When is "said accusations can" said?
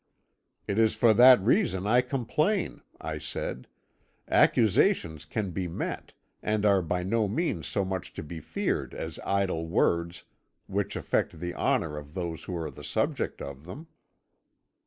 3.19-5.51